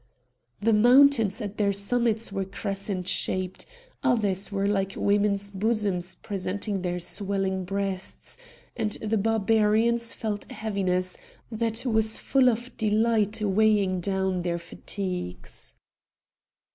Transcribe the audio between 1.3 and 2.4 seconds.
at their summits